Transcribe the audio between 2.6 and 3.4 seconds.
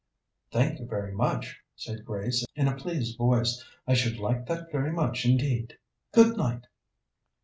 a pleased